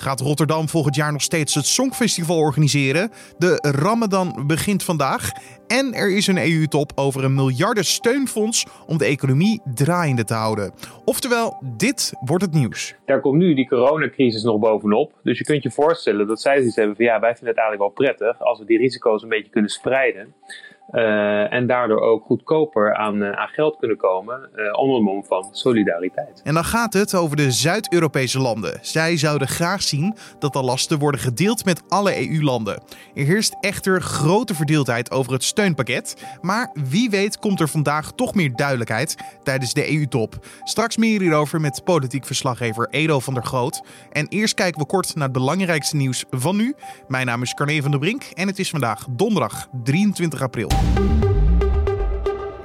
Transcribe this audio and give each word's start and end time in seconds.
Gaat 0.00 0.20
Rotterdam 0.20 0.68
volgend 0.68 0.94
jaar 0.94 1.12
nog 1.12 1.22
steeds 1.22 1.54
het 1.54 1.66
Songfestival 1.66 2.38
organiseren? 2.38 3.10
De 3.38 3.58
Ramadan 3.82 4.44
begint 4.46 4.82
vandaag. 4.82 5.30
En 5.66 5.94
er 5.94 6.16
is 6.16 6.26
een 6.26 6.38
EU-top 6.38 6.92
over 6.94 7.24
een 7.24 7.34
miljarden 7.34 7.84
steunfonds 7.84 8.66
om 8.86 8.98
de 8.98 9.04
economie 9.04 9.60
draaiende 9.74 10.24
te 10.24 10.34
houden. 10.34 10.72
Oftewel, 11.04 11.62
dit 11.76 12.12
wordt 12.20 12.44
het 12.44 12.52
nieuws. 12.52 12.94
Daar 13.04 13.20
komt 13.20 13.38
nu 13.38 13.54
die 13.54 13.68
coronacrisis 13.68 14.42
nog 14.42 14.58
bovenop. 14.58 15.12
Dus 15.22 15.38
je 15.38 15.44
kunt 15.44 15.62
je 15.62 15.70
voorstellen 15.70 16.26
dat 16.26 16.40
zij 16.40 16.56
zoiets 16.56 16.76
hebben 16.76 16.96
van 16.96 17.04
ja, 17.04 17.20
wij 17.20 17.34
vinden 17.34 17.48
het 17.48 17.58
eigenlijk 17.58 17.96
wel 17.96 18.06
prettig 18.06 18.42
als 18.42 18.58
we 18.58 18.64
die 18.64 18.78
risico's 18.78 19.22
een 19.22 19.28
beetje 19.28 19.50
kunnen 19.50 19.70
spreiden. 19.70 20.34
Uh, 20.92 21.52
en 21.52 21.66
daardoor 21.66 22.00
ook 22.00 22.24
goedkoper 22.24 22.94
aan, 22.94 23.22
uh, 23.22 23.30
aan 23.30 23.48
geld 23.48 23.76
kunnen 23.78 23.96
komen 23.96 24.48
uh, 24.56 24.78
onder 24.78 24.96
de 24.96 25.02
mom 25.02 25.24
van 25.24 25.48
solidariteit. 25.52 26.40
En 26.44 26.54
dan 26.54 26.64
gaat 26.64 26.92
het 26.92 27.14
over 27.14 27.36
de 27.36 27.50
Zuid-Europese 27.50 28.40
landen. 28.40 28.78
Zij 28.82 29.16
zouden 29.16 29.48
graag 29.48 29.82
zien 29.82 30.16
dat 30.38 30.52
de 30.52 30.62
lasten 30.62 30.98
worden 30.98 31.20
gedeeld 31.20 31.64
met 31.64 31.82
alle 31.88 32.30
EU-landen. 32.30 32.82
Er 33.14 33.24
heerst 33.24 33.56
echter 33.60 34.02
grote 34.02 34.54
verdeeldheid 34.54 35.10
over 35.10 35.32
het 35.32 35.44
steunpakket. 35.44 36.38
Maar 36.40 36.70
wie 36.90 37.10
weet 37.10 37.38
komt 37.38 37.60
er 37.60 37.68
vandaag 37.68 38.12
toch 38.12 38.34
meer 38.34 38.56
duidelijkheid 38.56 39.16
tijdens 39.42 39.74
de 39.74 39.92
EU-top. 39.92 40.34
Straks 40.62 40.96
meer 40.96 41.20
hierover 41.20 41.60
met 41.60 41.84
politiek 41.84 42.26
verslaggever 42.26 42.88
Edo 42.90 43.20
van 43.20 43.34
der 43.34 43.44
Groot. 43.44 43.82
En 44.12 44.28
eerst 44.28 44.54
kijken 44.54 44.80
we 44.80 44.86
kort 44.86 45.14
naar 45.14 45.24
het 45.24 45.32
belangrijkste 45.32 45.96
nieuws 45.96 46.24
van 46.30 46.56
nu. 46.56 46.74
Mijn 47.08 47.26
naam 47.26 47.42
is 47.42 47.54
Carne 47.54 47.82
van 47.82 47.90
der 47.90 48.00
Brink 48.00 48.22
en 48.34 48.46
het 48.46 48.58
is 48.58 48.70
vandaag 48.70 49.06
donderdag 49.10 49.68
23 49.82 50.42
april. 50.42 50.79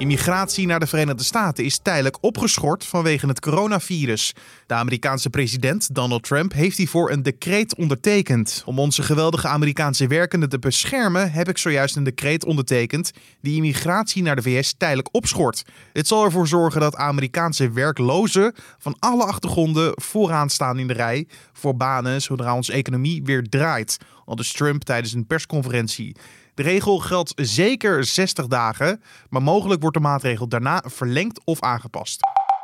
Immigratie 0.06 0.68
naar 0.68 0.80
de 0.80 0.88
Verenigde 0.88 1.24
Staten 1.24 1.64
is 1.64 1.78
tijdelijk 1.78 2.18
opgeschort 2.22 2.86
vanwege 2.86 3.28
het 3.28 3.40
coronavirus. 3.40 4.34
De 4.68 4.74
Amerikaanse 4.74 5.30
president 5.30 5.96
Donald 5.96 6.24
Trump 6.24 6.54
heeft 6.54 6.78
hiervoor 6.78 7.12
een 7.12 7.24
decreet 7.24 7.76
ondertekend. 7.76 8.64
Om 8.66 8.80
onze 8.80 9.04
geweldige 9.04 9.48
Amerikaanse 9.48 10.08
werkenden 10.08 10.50
te 10.50 10.60
beschermen, 10.60 11.32
heb 11.32 11.50
ik 11.50 11.58
zojuist 11.58 11.96
een 11.96 12.04
decreet 12.04 12.46
ondertekend 12.46 13.12
die 13.42 13.56
immigratie 13.56 14.24
naar 14.24 14.36
de 14.36 14.42
VS 14.42 14.74
tijdelijk 14.78 15.10
opschort. 15.12 15.64
Dit 15.94 16.08
zal 16.08 16.24
ervoor 16.24 16.48
zorgen 16.48 16.82
dat 16.82 16.96
Amerikaanse 16.96 17.72
werklozen 17.72 18.54
van 18.78 18.96
alle 19.00 19.24
achtergronden 19.24 19.92
vooraan 20.02 20.50
staan 20.50 20.80
in 20.80 20.88
de 20.88 20.94
rij 20.94 21.28
voor 21.54 21.78
banen 21.78 22.22
zodra 22.22 22.56
onze 22.56 22.74
economie 22.74 23.24
weer 23.24 23.50
draait. 23.50 23.98
Aldus 24.26 24.52
Trump 24.52 24.84
tijdens 24.84 25.14
een 25.14 25.28
persconferentie. 25.28 26.16
De 26.56 26.64
regel 26.64 27.00
geldt 27.00 27.34
zeker 27.36 28.06
60 28.06 28.48
dagen, 28.48 29.02
maar 29.30 29.42
mogelijk 29.42 29.82
wordt 29.82 29.98
de 29.98 30.04
maatregel 30.04 30.48
daarna 30.48 30.84
verlengd 30.86 31.42
of 31.44 31.62
aangepast. 31.62 32.20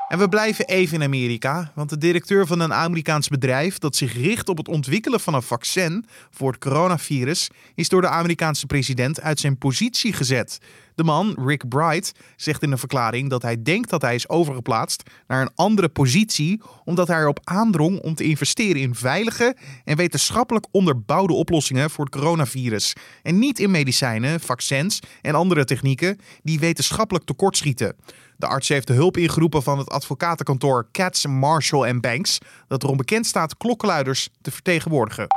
En 0.07 0.19
we 0.19 0.29
blijven 0.29 0.65
even 0.65 0.97
in 0.97 1.03
Amerika, 1.03 1.71
want 1.75 1.89
de 1.89 1.97
directeur 1.97 2.47
van 2.47 2.59
een 2.59 2.73
Amerikaans 2.73 3.27
bedrijf 3.27 3.77
dat 3.77 3.95
zich 3.95 4.13
richt 4.13 4.49
op 4.49 4.57
het 4.57 4.67
ontwikkelen 4.67 5.19
van 5.19 5.33
een 5.33 5.41
vaccin 5.41 6.05
voor 6.29 6.51
het 6.51 6.61
coronavirus 6.61 7.49
is 7.75 7.89
door 7.89 8.01
de 8.01 8.07
Amerikaanse 8.07 8.65
president 8.65 9.21
uit 9.21 9.39
zijn 9.39 9.57
positie 9.57 10.13
gezet. 10.13 10.59
De 11.01 11.07
man, 11.07 11.37
Rick 11.45 11.69
Bright, 11.69 12.11
zegt 12.35 12.61
in 12.61 12.71
een 12.71 12.77
verklaring 12.77 13.29
dat 13.29 13.41
hij 13.41 13.61
denkt 13.61 13.89
dat 13.89 14.01
hij 14.01 14.15
is 14.15 14.29
overgeplaatst 14.29 15.03
naar 15.27 15.41
een 15.41 15.51
andere 15.55 15.89
positie, 15.89 16.61
omdat 16.83 17.07
hij 17.07 17.19
erop 17.19 17.39
aandrong 17.43 17.99
om 17.99 18.15
te 18.15 18.23
investeren 18.23 18.81
in 18.81 18.95
veilige 18.95 19.55
en 19.83 19.97
wetenschappelijk 19.97 20.67
onderbouwde 20.71 21.33
oplossingen 21.33 21.89
voor 21.89 22.05
het 22.05 22.13
coronavirus. 22.13 22.95
En 23.23 23.39
niet 23.39 23.59
in 23.59 23.71
medicijnen, 23.71 24.39
vaccins 24.39 24.99
en 25.21 25.35
andere 25.35 25.65
technieken 25.65 26.17
die 26.43 26.59
wetenschappelijk 26.59 27.25
tekortschieten. 27.25 27.95
De 28.37 28.47
arts 28.47 28.67
heeft 28.67 28.87
de 28.87 28.93
hulp 28.93 29.17
ingeroepen 29.17 29.63
van 29.63 29.77
het 29.77 29.89
advocatenkantoor 29.89 30.87
Katz, 30.91 31.25
Marshall 31.25 31.99
Banks, 31.99 32.37
dat 32.67 32.83
erom 32.83 32.97
bekend 32.97 33.25
staat 33.25 33.57
klokkenluiders 33.57 34.29
te 34.41 34.51
vertegenwoordigen. 34.51 35.27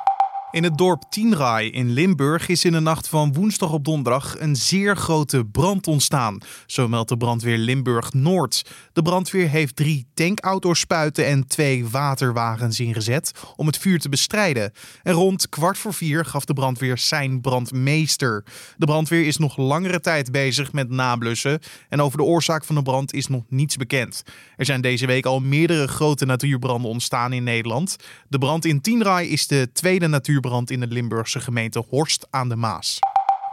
In 0.54 0.64
het 0.64 0.78
dorp 0.78 1.02
Tienraai 1.08 1.70
in 1.70 1.90
Limburg 1.90 2.48
is 2.48 2.64
in 2.64 2.72
de 2.72 2.80
nacht 2.80 3.08
van 3.08 3.32
woensdag 3.32 3.72
op 3.72 3.84
donderdag 3.84 4.40
een 4.40 4.56
zeer 4.56 4.96
grote 4.96 5.44
brand 5.44 5.86
ontstaan. 5.86 6.38
Zo 6.66 6.88
meldt 6.88 7.08
de 7.08 7.16
brandweer 7.16 7.58
Limburg 7.58 8.12
Noord. 8.12 8.70
De 8.92 9.02
brandweer 9.02 9.48
heeft 9.48 9.76
drie 9.76 10.06
tankauto's-spuiten 10.14 11.26
en 11.26 11.46
twee 11.46 11.88
waterwagens 11.88 12.80
ingezet 12.80 13.32
om 13.56 13.66
het 13.66 13.78
vuur 13.78 13.98
te 13.98 14.08
bestrijden. 14.08 14.72
En 15.02 15.12
rond 15.12 15.48
kwart 15.48 15.78
voor 15.78 15.94
vier 15.94 16.24
gaf 16.24 16.44
de 16.44 16.52
brandweer 16.52 16.98
zijn 16.98 17.40
brandmeester. 17.40 18.44
De 18.76 18.86
brandweer 18.86 19.26
is 19.26 19.36
nog 19.36 19.56
langere 19.56 20.00
tijd 20.00 20.32
bezig 20.32 20.72
met 20.72 20.90
nablussen 20.90 21.60
en 21.88 22.00
over 22.00 22.18
de 22.18 22.24
oorzaak 22.24 22.64
van 22.64 22.74
de 22.74 22.82
brand 22.82 23.14
is 23.14 23.26
nog 23.26 23.42
niets 23.48 23.76
bekend. 23.76 24.22
Er 24.56 24.64
zijn 24.64 24.80
deze 24.80 25.06
week 25.06 25.26
al 25.26 25.40
meerdere 25.40 25.88
grote 25.88 26.24
natuurbranden 26.24 26.90
ontstaan 26.90 27.32
in 27.32 27.44
Nederland. 27.44 27.96
De 28.28 28.38
brand 28.38 28.64
in 28.64 28.80
Tienraai 28.80 29.28
is 29.28 29.46
de 29.46 29.68
tweede 29.72 30.06
natuurbrand 30.06 30.42
brand 30.48 30.70
in 30.70 30.80
de 30.80 30.86
Limburgse 30.86 31.40
gemeente 31.40 31.84
Horst 31.88 32.26
aan 32.30 32.48
de 32.48 32.56
Maas. 32.56 32.98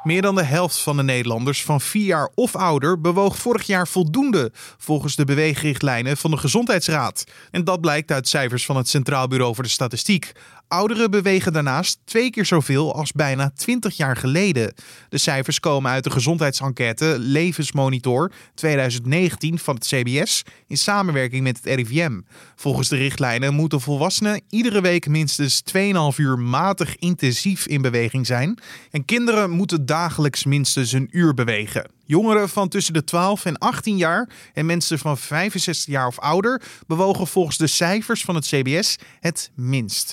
Meer 0.04 0.22
dan 0.22 0.36
de 0.36 0.44
helft 0.44 0.80
van 0.80 0.98
de 0.98 1.04
Nederlanders 1.04 1.64
van 1.64 1.82
4 1.82 2.06
jaar 2.06 2.32
of 2.36 2.56
ouder 2.56 3.02
bewoog 3.02 3.38
vorig 3.38 3.64
jaar 3.64 3.88
voldoende 3.88 4.52
volgens 4.78 5.16
de 5.16 5.26
beweegrichtlijnen 5.26 6.18
van 6.18 6.32
de 6.32 6.38
Gezondheidsraad. 6.38 7.24
En 7.52 7.64
dat 7.64 7.82
blijkt 7.82 8.12
uit 8.12 8.28
cijfers 8.28 8.66
van 8.66 8.78
het 8.78 8.88
Centraal 8.88 9.28
Bureau 9.28 9.56
voor 9.56 9.64
de 9.64 9.70
Statistiek. 9.70 10.32
Ouderen 10.72 11.12
bewegen 11.12 11.54
daarnaast 11.54 12.00
twee 12.06 12.30
keer 12.30 12.46
zoveel 12.46 12.96
als 12.96 13.12
bijna 13.12 13.52
20 13.56 13.98
jaar 13.98 14.18
geleden. 14.18 14.74
De 15.10 15.18
cijfers 15.18 15.60
komen 15.60 15.92
uit 15.92 16.04
de 16.04 16.10
gezondheidsenquête 16.10 17.16
Levensmonitor 17.20 18.32
2019 18.56 19.60
van 19.60 19.76
het 19.76 19.86
CBS 19.86 20.44
in 20.68 20.78
samenwerking 20.78 21.44
met 21.44 21.60
het 21.64 21.76
RIVM. 21.76 22.20
Volgens 22.56 22.88
de 22.88 22.96
richtlijnen 22.96 23.54
moeten 23.54 23.82
volwassenen 23.82 24.42
iedere 24.50 24.82
week 24.82 25.08
minstens 25.08 25.64
2,5 25.78 25.80
uur 26.18 26.40
matig 26.40 26.96
intensief 26.96 27.68
in 27.68 27.82
beweging 27.82 28.26
zijn. 28.26 28.60
En 28.92 29.06
kinderen 29.06 29.50
moeten 29.50 29.86
dagelijks 29.92 30.44
minstens 30.44 30.92
een 30.92 31.08
uur 31.12 31.34
bewegen. 31.34 31.92
Jongeren 32.06 32.50
van 32.50 32.68
tussen 32.70 32.94
de 32.94 33.04
12 33.04 33.46
en 33.46 33.58
18 33.58 33.98
jaar 33.98 34.30
en 34.54 34.66
mensen 34.66 35.00
van 35.00 35.18
65 35.18 35.94
jaar 35.94 36.08
of 36.08 36.20
ouder 36.20 36.62
bewogen 36.88 37.28
volgens 37.28 37.58
de 37.58 37.68
cijfers 37.68 38.24
van 38.24 38.36
het 38.36 38.46
CBS 38.46 38.98
het 39.20 39.52
minst. 39.56 40.12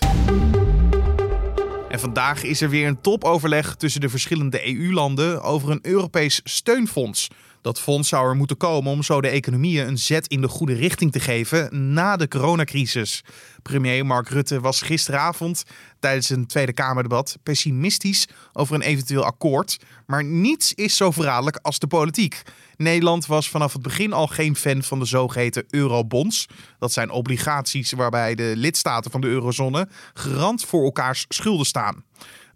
En 1.88 2.00
vandaag 2.00 2.42
is 2.42 2.60
er 2.60 2.70
weer 2.70 2.86
een 2.86 3.00
topoverleg 3.00 3.74
tussen 3.74 4.00
de 4.00 4.08
verschillende 4.08 4.66
EU-landen 4.66 5.42
over 5.42 5.70
een 5.70 5.80
Europees 5.82 6.40
steunfonds. 6.44 7.28
Dat 7.62 7.80
fonds 7.80 8.08
zou 8.08 8.28
er 8.28 8.36
moeten 8.36 8.56
komen 8.56 8.92
om 8.92 9.02
zo 9.02 9.20
de 9.20 9.28
economieën 9.28 9.86
een 9.86 9.98
zet 9.98 10.26
in 10.26 10.40
de 10.40 10.48
goede 10.48 10.74
richting 10.74 11.12
te 11.12 11.20
geven 11.20 11.92
na 11.92 12.16
de 12.16 12.28
coronacrisis. 12.28 13.24
Premier 13.62 14.06
Mark 14.06 14.28
Rutte 14.28 14.60
was 14.60 14.82
gisteravond 14.82 15.62
tijdens 16.00 16.30
een 16.30 16.46
Tweede 16.46 16.72
Kamerdebat 16.72 17.38
pessimistisch 17.42 18.28
over 18.52 18.74
een 18.74 18.82
eventueel 18.82 19.24
akkoord. 19.24 19.76
Maar 20.06 20.24
niets 20.24 20.74
is 20.74 20.96
zo 20.96 21.10
verraderlijk 21.10 21.58
als 21.62 21.78
de 21.78 21.86
politiek. 21.86 22.42
Nederland 22.76 23.26
was 23.26 23.48
vanaf 23.48 23.72
het 23.72 23.82
begin 23.82 24.12
al 24.12 24.26
geen 24.26 24.56
fan 24.56 24.82
van 24.82 24.98
de 24.98 25.04
zogeheten 25.04 25.64
eurobonds. 25.70 26.46
Dat 26.78 26.92
zijn 26.92 27.10
obligaties 27.10 27.92
waarbij 27.92 28.34
de 28.34 28.52
lidstaten 28.56 29.10
van 29.10 29.20
de 29.20 29.26
eurozone 29.26 29.88
garant 30.14 30.64
voor 30.64 30.84
elkaars 30.84 31.24
schulden 31.28 31.66
staan. 31.66 32.04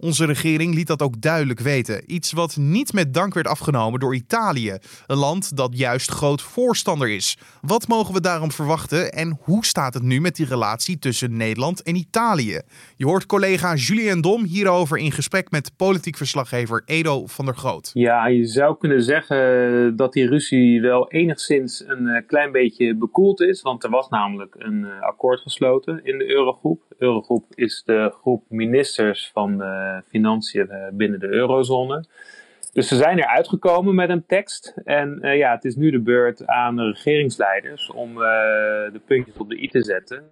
Onze 0.05 0.25
regering 0.25 0.75
liet 0.75 0.87
dat 0.87 1.03
ook 1.03 1.21
duidelijk 1.21 1.61
weten. 1.61 2.03
Iets 2.07 2.33
wat 2.33 2.57
niet 2.57 2.93
met 2.93 3.15
dank 3.15 3.35
werd 3.35 3.47
afgenomen 3.47 4.01
door 4.01 4.15
Italië, 4.15 4.77
een 5.07 5.17
land 5.17 5.57
dat 5.57 5.79
juist 5.79 6.11
groot 6.11 6.43
voorstander 6.43 7.09
is. 7.09 7.39
Wat 7.61 7.89
mogen 7.89 8.15
we 8.15 8.21
daarom 8.21 8.51
verwachten 8.51 9.13
en 9.13 9.39
hoe 9.43 9.65
staat 9.65 9.95
het 9.95 10.03
nu 10.03 10.21
met 10.21 10.37
die 10.37 10.47
relatie 10.47 10.99
tussen 10.99 11.37
Nederland 11.37 11.83
en 11.83 11.95
Italië? 11.95 12.61
Je 12.97 13.07
hoort 13.07 13.27
collega 13.27 13.75
Julien 13.75 14.21
Dom 14.21 14.45
hierover 14.45 14.99
in 14.99 15.13
gesprek 15.13 15.51
met 15.51 15.73
politiek 15.77 16.17
verslaggever 16.17 16.83
Edo 16.87 17.27
van 17.27 17.45
der 17.45 17.57
Groot. 17.57 17.91
Ja, 17.95 18.27
je 18.27 18.47
zou 18.47 18.77
kunnen 18.79 19.03
zeggen 19.03 19.97
dat 19.97 20.13
die 20.13 20.29
ruzie 20.29 20.81
wel 20.81 21.11
enigszins 21.11 21.85
een 21.87 22.07
eh, 22.07 22.27
klein 22.27 22.53
beetje 22.53 22.97
bekoeld 22.97 23.41
is, 23.41 23.63
want 23.63 23.85
er 23.85 23.91
was 23.91 24.09
namelijk 24.09 24.55
een 24.59 24.85
eh, 24.85 25.01
akkoord 25.01 25.41
gesloten 25.41 26.05
in 26.05 26.19
de 26.19 26.31
Eurogroep. 26.31 26.83
De 26.89 26.95
Eurogroep 26.99 27.45
is 27.55 27.83
de 27.87 28.15
groep 28.21 28.45
ministers 28.49 29.31
van 29.33 29.59
de 29.59 29.92
financiën 30.09 30.71
eh, 30.71 30.87
binnen 30.93 31.21
de 31.21 31.27
eurozone. 31.27 32.05
Dus 32.73 32.89
ze 32.89 32.97
zijn 32.97 33.19
er 33.19 33.27
uitgekomen 33.27 33.95
met 33.95 34.09
een 34.09 34.27
tekst. 34.27 34.75
En 34.85 35.19
uh, 35.23 35.37
ja, 35.37 35.55
het 35.55 35.65
is 35.65 35.77
nu 35.77 35.91
de 35.91 36.01
beurt 36.01 36.47
aan 36.47 36.77
de 36.77 36.85
regeringsleiders 36.85 37.91
om 37.91 38.15
de 38.15 39.01
puntjes 39.07 39.37
op 39.37 39.49
de 39.49 39.63
i 39.63 39.69
te 39.69 39.85
zetten. 39.85 40.31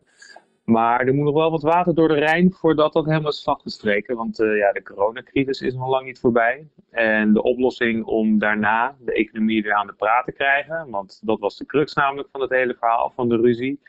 Maar 0.64 1.00
er 1.00 1.14
moet 1.14 1.24
nog 1.24 1.34
wel 1.34 1.50
wat 1.50 1.62
water 1.62 1.94
door 1.94 2.08
de 2.08 2.14
Rijn 2.14 2.52
voordat 2.52 2.92
dat 2.92 3.04
helemaal 3.04 3.30
is 3.30 3.42
vastgestreken. 3.42 4.16
Want 4.16 4.36
ja, 4.36 4.72
de 4.72 4.82
coronacrisis 4.82 5.60
is 5.60 5.74
nog 5.74 5.88
lang 5.88 6.06
niet 6.06 6.20
voorbij. 6.20 6.66
En 6.90 7.32
de 7.32 7.42
oplossing 7.42 8.04
om 8.04 8.38
daarna 8.38 8.96
de 8.98 9.12
economie 9.12 9.62
weer 9.62 9.74
aan 9.74 9.86
de 9.86 9.92
praat 9.92 10.24
te 10.24 10.32
krijgen. 10.32 10.90
Want 10.90 11.20
dat 11.22 11.40
was 11.40 11.56
de 11.56 11.66
crux 11.66 11.94
namelijk 11.94 12.28
van 12.32 12.40
het 12.40 12.50
hele 12.50 12.76
verhaal 12.78 13.12
van 13.14 13.28
de 13.28 13.36
ruzie 13.36 13.80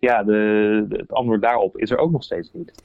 ja, 0.00 0.22
de, 0.22 0.86
het 0.88 1.12
antwoord 1.12 1.42
daarop 1.42 1.76
is 1.78 1.90
er 1.90 1.98
ook 1.98 2.10
nog 2.10 2.22
steeds 2.22 2.50
niet. 2.52 2.82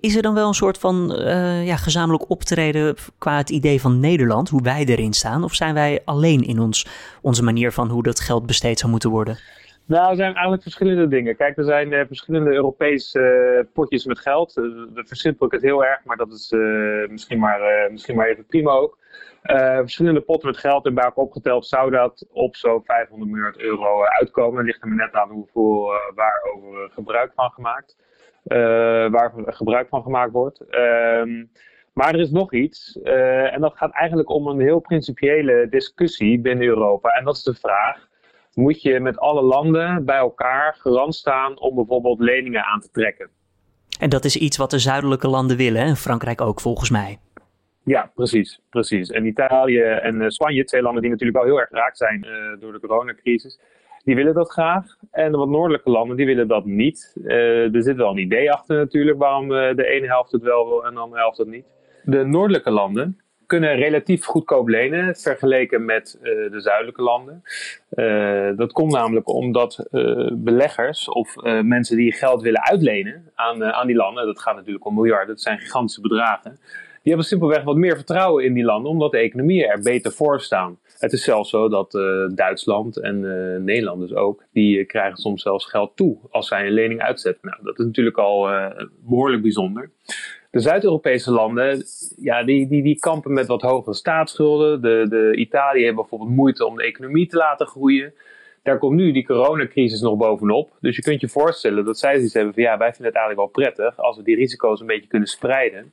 Is 0.00 0.16
er 0.16 0.22
dan 0.22 0.34
wel 0.34 0.48
een 0.48 0.54
soort 0.54 0.78
van 0.78 1.12
uh, 1.12 1.66
ja, 1.66 1.76
gezamenlijk 1.76 2.30
optreden 2.30 2.94
qua 3.18 3.36
het 3.36 3.50
idee 3.50 3.80
van 3.80 4.00
Nederland, 4.00 4.48
hoe 4.48 4.62
wij 4.62 4.84
erin 4.84 5.12
staan? 5.12 5.44
Of 5.44 5.54
zijn 5.54 5.74
wij 5.74 6.00
alleen 6.04 6.42
in 6.42 6.58
ons, 6.58 6.86
onze 7.22 7.44
manier 7.44 7.72
van 7.72 7.88
hoe 7.88 8.02
dat 8.02 8.20
geld 8.20 8.46
besteed 8.46 8.78
zou 8.78 8.90
moeten 8.90 9.10
worden? 9.10 9.38
Nou, 9.86 10.10
er 10.10 10.16
zijn 10.16 10.32
eigenlijk 10.32 10.62
verschillende 10.62 11.08
dingen. 11.08 11.36
Kijk, 11.36 11.56
er 11.56 11.64
zijn 11.64 11.92
uh, 11.92 12.00
verschillende 12.06 12.50
Europese 12.50 13.18
uh, 13.58 13.64
potjes 13.72 14.04
met 14.04 14.18
geld. 14.18 14.56
Uh, 14.56 14.94
dat 14.94 15.08
versimpel 15.08 15.46
ik 15.46 15.52
het 15.52 15.62
heel 15.62 15.84
erg, 15.84 16.04
maar 16.04 16.16
dat 16.16 16.32
is 16.32 16.54
misschien, 17.10 17.38
maar, 17.38 17.88
misschien 17.90 18.16
maar 18.16 18.28
even 18.28 18.46
prima 18.46 18.70
ook. 18.70 18.98
Verschillende 19.80 20.20
potten 20.20 20.48
met 20.48 20.58
geld 20.58 20.86
en 20.86 20.94
bij 20.94 21.10
opgeteld 21.14 21.66
zou 21.66 21.90
dat 21.90 22.26
op 22.32 22.56
zo'n 22.56 22.82
500 22.84 23.30
miljard 23.30 23.58
euro 23.58 24.04
uitkomen. 24.04 24.56
Dat 24.56 24.64
ligt 24.64 24.82
er 24.82 24.88
maar 24.88 25.06
net 25.06 25.14
aan 25.14 25.30
hoeveel 25.30 25.90
waarover 26.14 26.90
gebruik 26.90 27.32
van 27.34 27.50
gemaakt, 27.50 27.96
waar 29.12 29.32
gebruik 29.46 29.88
van 29.88 30.02
gemaakt 30.02 30.32
wordt. 30.32 30.60
Ehm, 30.60 31.44
maar 31.92 32.14
er 32.14 32.20
is 32.20 32.30
nog 32.30 32.52
iets, 32.52 33.00
en 33.02 33.60
dat 33.60 33.76
gaat 33.76 33.92
eigenlijk 33.92 34.30
om 34.30 34.46
een 34.46 34.60
heel 34.60 34.80
principiële 34.80 35.66
discussie 35.70 36.40
binnen 36.40 36.66
Europa. 36.66 37.08
En 37.08 37.24
dat 37.24 37.36
is 37.36 37.42
de 37.42 37.54
vraag 37.54 38.08
moet 38.56 38.82
je 38.82 39.00
met 39.00 39.18
alle 39.18 39.42
landen 39.42 40.04
bij 40.04 40.16
elkaar 40.16 40.76
garant 40.78 41.14
staan 41.14 41.60
om 41.60 41.74
bijvoorbeeld 41.74 42.20
leningen 42.20 42.64
aan 42.64 42.80
te 42.80 42.90
trekken. 42.90 43.30
En 43.98 44.08
dat 44.08 44.24
is 44.24 44.36
iets 44.36 44.56
wat 44.56 44.70
de 44.70 44.78
zuidelijke 44.78 45.28
landen 45.28 45.56
willen, 45.56 45.82
en 45.82 45.96
Frankrijk 45.96 46.40
ook 46.40 46.60
volgens 46.60 46.90
mij. 46.90 47.18
Ja, 47.86 48.10
precies, 48.14 48.60
precies. 48.70 49.10
En 49.10 49.26
Italië 49.26 49.80
en 49.80 50.20
eh, 50.20 50.28
Spanje, 50.28 50.64
twee 50.64 50.82
landen 50.82 51.02
die 51.02 51.10
natuurlijk 51.10 51.38
wel 51.38 51.46
heel 51.46 51.60
erg 51.60 51.68
geraakt 51.68 51.98
zijn 51.98 52.26
uh, 52.26 52.60
door 52.60 52.72
de 52.72 52.80
coronacrisis, 52.80 53.60
die 54.04 54.14
willen 54.14 54.34
dat 54.34 54.50
graag. 54.50 54.84
En 55.10 55.32
de 55.32 55.38
wat 55.38 55.48
noordelijke 55.48 55.90
landen, 55.90 56.16
die 56.16 56.26
willen 56.26 56.48
dat 56.48 56.64
niet. 56.64 57.16
Uh, 57.24 57.74
er 57.74 57.82
zit 57.82 57.96
wel 57.96 58.10
een 58.10 58.18
idee 58.18 58.52
achter 58.52 58.76
natuurlijk 58.76 59.18
waarom 59.18 59.48
de 59.48 59.86
ene 59.86 60.06
helft 60.06 60.32
het 60.32 60.42
wel 60.42 60.68
wil 60.68 60.86
en 60.86 60.94
de 60.94 61.00
andere 61.00 61.20
helft 61.20 61.38
het 61.38 61.48
niet. 61.48 61.64
De 62.02 62.24
noordelijke 62.24 62.70
landen, 62.70 63.20
kunnen 63.46 63.74
relatief 63.74 64.24
goedkoop 64.24 64.68
lenen 64.68 65.16
vergeleken 65.16 65.84
met 65.84 66.18
de 66.22 66.60
zuidelijke 66.60 67.02
landen. 67.02 67.42
Dat 68.56 68.72
komt 68.72 68.92
namelijk 68.92 69.28
omdat 69.28 69.88
beleggers 70.32 71.08
of 71.08 71.36
mensen 71.62 71.96
die 71.96 72.12
geld 72.12 72.42
willen 72.42 72.62
uitlenen 72.62 73.30
aan, 73.34 73.64
aan 73.64 73.86
die 73.86 73.96
landen, 73.96 74.26
dat 74.26 74.40
gaat 74.40 74.56
natuurlijk 74.56 74.84
om 74.84 74.94
miljarden, 74.94 75.26
dat 75.26 75.40
zijn 75.40 75.58
gigantische 75.58 76.00
bedragen, 76.00 76.58
die 77.06 77.14
hebben 77.14 77.30
simpelweg 77.30 77.64
wat 77.64 77.76
meer 77.76 77.96
vertrouwen 77.96 78.44
in 78.44 78.54
die 78.54 78.64
landen, 78.64 78.90
omdat 78.90 79.10
de 79.10 79.18
economieën 79.18 79.68
er 79.68 79.80
beter 79.82 80.12
voor 80.12 80.40
staan. 80.40 80.78
Het 80.98 81.12
is 81.12 81.24
zelfs 81.24 81.50
zo 81.50 81.68
dat 81.68 81.90
Duitsland 82.34 82.96
en 82.96 83.20
Nederland 83.64 84.00
dus 84.00 84.14
ook, 84.14 84.44
die 84.52 84.84
krijgen 84.84 85.16
soms 85.16 85.42
zelfs 85.42 85.66
geld 85.66 85.96
toe 85.96 86.18
als 86.30 86.48
zij 86.48 86.66
een 86.66 86.72
lening 86.72 87.00
uitzetten. 87.00 87.48
Nou, 87.48 87.62
dat 87.62 87.78
is 87.78 87.84
natuurlijk 87.84 88.18
al 88.18 88.48
behoorlijk 89.00 89.42
bijzonder. 89.42 89.90
De 90.50 90.60
Zuid-Europese 90.60 91.30
landen, 91.30 91.84
ja, 92.16 92.44
die, 92.44 92.68
die, 92.68 92.82
die 92.82 92.98
kampen 92.98 93.32
met 93.32 93.46
wat 93.46 93.62
hogere 93.62 93.94
staatsschulden. 93.94 94.82
De, 94.82 95.06
de 95.08 95.36
Italië 95.36 95.82
heeft 95.82 95.94
bijvoorbeeld 95.94 96.30
moeite 96.30 96.66
om 96.66 96.76
de 96.76 96.84
economie 96.84 97.26
te 97.26 97.36
laten 97.36 97.66
groeien. 97.66 98.14
Daar 98.62 98.78
komt 98.78 98.96
nu 98.96 99.12
die 99.12 99.26
coronacrisis 99.26 100.00
nog 100.00 100.16
bovenop. 100.16 100.76
Dus 100.80 100.96
je 100.96 101.02
kunt 101.02 101.20
je 101.20 101.28
voorstellen 101.28 101.84
dat 101.84 101.98
zij 101.98 102.14
zoiets 102.14 102.34
hebben 102.34 102.54
van 102.54 102.62
ja, 102.62 102.78
wij 102.78 102.92
vinden 102.92 103.06
het 103.06 103.16
eigenlijk 103.16 103.54
wel 103.54 103.64
prettig 103.64 103.98
als 103.98 104.16
we 104.16 104.22
die 104.22 104.36
risico's 104.36 104.80
een 104.80 104.86
beetje 104.86 105.08
kunnen 105.08 105.28
spreiden. 105.28 105.92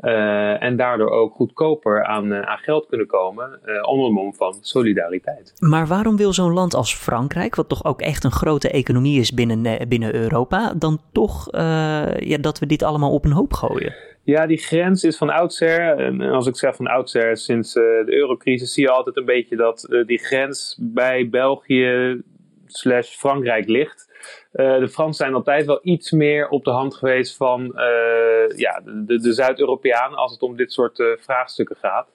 Uh, 0.00 0.62
en 0.62 0.76
daardoor 0.76 1.10
ook 1.10 1.34
goedkoper 1.34 2.04
aan, 2.04 2.32
uh, 2.32 2.40
aan 2.40 2.58
geld 2.58 2.86
kunnen 2.86 3.06
komen 3.06 3.60
uh, 3.64 3.88
onder 3.88 4.06
de 4.06 4.12
mom 4.12 4.34
van 4.34 4.54
solidariteit. 4.60 5.52
Maar 5.58 5.86
waarom 5.86 6.16
wil 6.16 6.32
zo'n 6.32 6.52
land 6.52 6.74
als 6.74 6.94
Frankrijk, 6.94 7.54
wat 7.54 7.68
toch 7.68 7.84
ook 7.84 8.00
echt 8.00 8.24
een 8.24 8.30
grote 8.30 8.70
economie 8.70 9.20
is 9.20 9.34
binnen, 9.34 9.88
binnen 9.88 10.14
Europa, 10.14 10.74
dan 10.74 11.00
toch 11.12 11.48
ja, 12.18 12.38
dat 12.40 12.58
we 12.58 12.66
dit 12.66 12.82
allemaal 12.82 13.12
op 13.12 13.24
een 13.24 13.32
hoop 13.32 13.52
gooien? 13.52 13.94
Ja, 14.22 14.46
die 14.46 14.58
grens 14.58 15.04
is 15.04 15.16
van 15.16 15.30
oudsher, 15.30 15.98
en 15.98 16.20
als 16.20 16.46
ik 16.46 16.56
zeg 16.56 16.76
van 16.76 16.86
oudsher, 16.86 17.36
sinds 17.36 17.72
de 17.72 18.04
eurocrisis 18.06 18.72
zie 18.72 18.82
je 18.82 18.90
altijd 18.90 19.16
een 19.16 19.24
beetje 19.24 19.56
dat 19.56 20.02
die 20.06 20.18
grens 20.18 20.78
bij 20.80 21.28
België 21.28 22.20
slash 22.66 23.16
Frankrijk 23.16 23.68
ligt. 23.68 24.07
Uh, 24.58 24.78
de 24.78 24.88
Fransen 24.88 25.24
zijn 25.24 25.34
altijd 25.34 25.66
wel 25.66 25.78
iets 25.82 26.10
meer 26.10 26.48
op 26.48 26.64
de 26.64 26.70
hand 26.70 26.94
geweest 26.94 27.36
van 27.36 27.60
uh, 27.62 28.56
ja, 28.56 28.80
de, 28.84 29.20
de 29.20 29.32
Zuid-Europeanen 29.32 30.18
als 30.18 30.32
het 30.32 30.42
om 30.42 30.56
dit 30.56 30.72
soort 30.72 30.98
uh, 30.98 31.06
vraagstukken 31.18 31.76
gaat. 31.76 32.08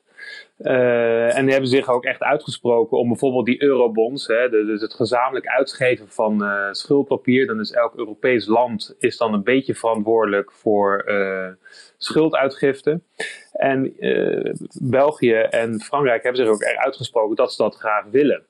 en 0.58 1.44
die 1.44 1.52
hebben 1.52 1.70
zich 1.70 1.90
ook 1.90 2.04
echt 2.04 2.22
uitgesproken 2.22 2.98
om 2.98 3.08
bijvoorbeeld 3.08 3.46
die 3.46 3.64
eurobonds, 3.64 4.28
hè, 4.28 4.50
dus 4.50 4.82
het 4.82 4.94
gezamenlijk 4.94 5.48
uitgeven 5.48 6.08
van 6.10 6.44
schuldpapier. 6.72 7.48
Dan 7.48 7.60
is 7.60 7.72
elk 7.72 7.96
Europees 7.96 8.46
land 8.46 8.96
is 9.00 9.18
dan 9.18 9.34
een 9.34 9.44
beetje 9.44 9.76
verantwoordelijk 9.76 10.52
voor 10.52 11.06
schulduitgifte. 11.98 13.02
En 13.52 13.96
België 14.82 15.34
en 15.34 15.80
Frankrijk 15.80 16.24
hebben 16.24 16.46
zich 16.46 16.54
ook 16.54 16.62
erg 16.62 16.78
uitgesproken 16.78 17.36
dat 17.36 17.54
ze 17.54 17.64
dat 17.64 17.76
graag 17.76 18.06
willen. 18.12 18.46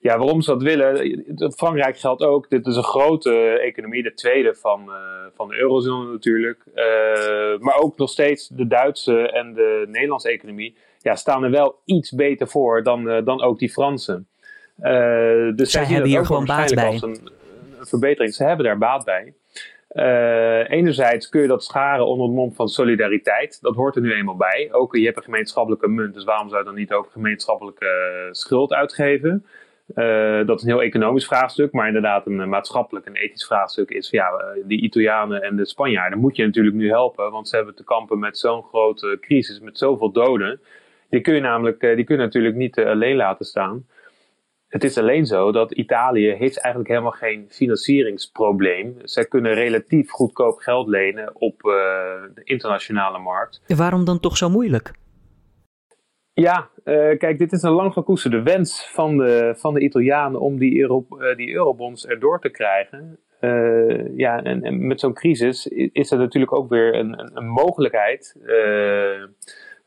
Ja, 0.00 0.18
waarom 0.18 0.40
ze 0.40 0.50
dat 0.50 0.62
willen? 0.62 1.24
Frankrijk 1.56 1.98
geldt 1.98 2.22
ook. 2.22 2.50
Dit 2.50 2.66
is 2.66 2.76
een 2.76 2.82
grote 2.82 3.32
economie, 3.48 4.02
de 4.02 4.14
tweede 4.14 4.54
van, 4.54 4.84
uh, 4.88 4.94
van 5.34 5.48
de 5.48 5.56
eurozone 5.56 6.12
natuurlijk. 6.12 6.64
Uh, 6.74 7.58
maar 7.58 7.76
ook 7.76 7.98
nog 7.98 8.10
steeds 8.10 8.48
de 8.48 8.66
Duitse 8.66 9.30
en 9.30 9.54
de 9.54 9.84
Nederlandse 9.88 10.30
economie 10.30 10.76
ja, 11.00 11.14
staan 11.14 11.44
er 11.44 11.50
wel 11.50 11.78
iets 11.84 12.10
beter 12.10 12.48
voor 12.48 12.82
dan, 12.82 13.08
uh, 13.08 13.24
dan 13.24 13.42
ook 13.42 13.58
die 13.58 13.70
Fransen. 13.70 14.26
dus 15.56 15.70
zij 15.70 15.84
hebben 15.84 16.10
hier 16.10 16.26
gewoon 16.26 16.44
baat 16.44 16.74
bij. 16.74 16.98
Een, 17.00 17.28
verbetering. 17.80 18.34
Ze 18.34 18.44
hebben 18.44 18.66
daar 18.66 18.78
baat 18.78 19.04
bij. 19.04 19.34
Enerzijds 20.68 21.28
kun 21.28 21.40
je 21.40 21.48
dat 21.48 21.64
scharen 21.64 22.06
onder 22.06 22.26
het 22.26 22.34
mom 22.34 22.52
van 22.52 22.68
solidariteit. 22.68 23.58
Dat 23.60 23.74
hoort 23.74 23.96
er 23.96 24.02
nu 24.02 24.12
eenmaal 24.12 24.36
bij. 24.36 24.68
Ook 24.72 24.96
je 24.96 25.04
hebt 25.04 25.16
een 25.16 25.22
gemeenschappelijke 25.22 25.88
munt, 25.88 26.14
dus 26.14 26.24
waarom 26.24 26.48
zou 26.48 26.60
je 26.60 26.66
dan 26.66 26.74
niet 26.74 26.92
ook 26.92 27.10
gemeenschappelijke 27.10 28.28
schuld 28.30 28.72
uitgeven? 28.72 29.44
Uh, 29.94 30.46
dat 30.46 30.58
is 30.58 30.62
een 30.62 30.70
heel 30.70 30.82
economisch 30.82 31.26
vraagstuk, 31.26 31.72
maar 31.72 31.86
inderdaad 31.86 32.26
een 32.26 32.48
maatschappelijk 32.48 33.06
en 33.06 33.14
ethisch 33.14 33.46
vraagstuk 33.46 33.90
is 33.90 34.10
ja, 34.10 34.28
eh, 34.28 34.62
die 34.64 34.80
Italianen 34.80 35.42
en 35.42 35.56
de 35.56 35.66
Spanjaarden 35.66 36.18
moet 36.18 36.36
je 36.36 36.44
natuurlijk 36.44 36.76
nu 36.76 36.88
helpen, 36.88 37.30
want 37.30 37.48
ze 37.48 37.56
hebben 37.56 37.74
te 37.74 37.84
kampen 37.84 38.18
met 38.18 38.38
zo'n 38.38 38.62
grote 38.62 39.18
crisis, 39.20 39.60
met 39.60 39.78
zoveel 39.78 40.12
doden. 40.12 40.60
Die 41.10 41.20
kun 41.20 41.34
je 41.34 41.40
namelijk, 41.40 41.80
die 41.80 42.04
kun 42.04 42.16
je 42.16 42.22
natuurlijk 42.22 42.54
niet 42.54 42.78
alleen 42.78 43.16
laten 43.16 43.44
staan. 43.44 43.86
Het 44.76 44.84
is 44.84 44.98
alleen 44.98 45.26
zo 45.26 45.52
dat 45.52 45.72
Italië 45.72 46.30
heeft 46.30 46.60
eigenlijk 46.60 46.88
helemaal 46.88 47.10
geen 47.10 47.46
financieringsprobleem. 47.48 48.96
Zij 49.02 49.24
kunnen 49.24 49.54
relatief 49.54 50.10
goedkoop 50.10 50.58
geld 50.58 50.88
lenen 50.88 51.30
op 51.34 51.62
uh, 51.64 51.72
de 52.34 52.40
internationale 52.44 53.18
markt. 53.18 53.62
Waarom 53.66 54.04
dan 54.04 54.20
toch 54.20 54.36
zo 54.36 54.48
moeilijk? 54.48 54.92
Ja, 56.32 56.68
uh, 56.84 57.18
kijk, 57.18 57.38
dit 57.38 57.52
is 57.52 57.62
een 57.62 57.70
lang 57.70 57.92
gekoesterde 57.92 58.42
wens 58.42 58.90
van 58.92 59.16
de, 59.16 59.54
van 59.56 59.74
de 59.74 59.80
Italianen 59.80 60.40
om 60.40 60.58
die, 60.58 60.80
Euro, 60.80 61.06
uh, 61.10 61.36
die 61.36 61.52
eurobonds 61.52 62.06
erdoor 62.06 62.40
te 62.40 62.50
krijgen. 62.50 63.18
Uh, 63.40 64.16
ja, 64.16 64.42
en, 64.42 64.62
en 64.62 64.86
met 64.86 65.00
zo'n 65.00 65.14
crisis 65.14 65.66
is 65.92 66.10
er 66.10 66.18
natuurlijk 66.18 66.52
ook 66.52 66.68
weer 66.68 66.94
een, 66.94 67.20
een, 67.20 67.30
een 67.34 67.48
mogelijkheid 67.48 68.36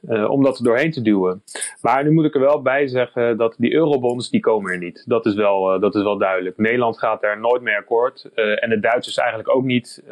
uh, 0.01 0.29
om 0.29 0.43
dat 0.43 0.57
er 0.57 0.63
doorheen 0.63 0.91
te 0.91 1.01
duwen. 1.01 1.43
Maar 1.81 2.03
nu 2.03 2.11
moet 2.11 2.25
ik 2.25 2.35
er 2.35 2.41
wel 2.41 2.61
bij 2.61 2.87
zeggen 2.87 3.37
dat 3.37 3.55
die 3.57 3.73
eurobonds, 3.73 4.29
die 4.29 4.39
komen 4.39 4.71
er 4.71 4.77
niet. 4.77 5.03
Dat 5.07 5.25
is 5.25 5.33
wel, 5.33 5.75
uh, 5.75 5.81
dat 5.81 5.95
is 5.95 6.03
wel 6.03 6.17
duidelijk. 6.17 6.57
Nederland 6.57 6.99
gaat 6.99 7.21
daar 7.21 7.39
nooit 7.39 7.61
mee 7.61 7.75
akkoord. 7.75 8.29
Uh, 8.35 8.63
en 8.63 8.69
de 8.69 8.79
Duitsers 8.79 9.17
eigenlijk 9.17 9.49
ook 9.49 9.63
niet. 9.63 10.03